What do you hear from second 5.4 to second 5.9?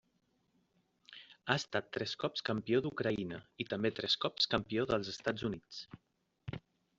Units.